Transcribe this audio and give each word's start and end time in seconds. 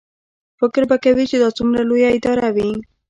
فکر 0.59 0.81
به 0.89 0.97
کوې 1.03 1.25
چې 1.31 1.37
دا 1.43 1.49
څومره 1.57 1.81
لویه 1.89 2.09
اداره 2.17 2.47
وي. 2.55 2.69